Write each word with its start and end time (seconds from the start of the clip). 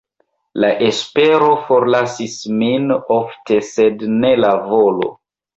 La 0.63 0.69
espero 0.85 1.49
forlasis 1.67 2.39
min 2.63 2.89
ofte, 3.19 3.63
sed 3.71 4.05
ne 4.17 4.37
la 4.47 4.55
volo. 4.73 5.15